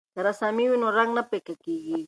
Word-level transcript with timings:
که 0.13 0.19
رسامي 0.27 0.65
وي 0.67 0.77
نو 0.81 0.87
رنګ 0.97 1.09
نه 1.17 1.23
پیکه 1.29 1.55
کیږي. 1.63 1.95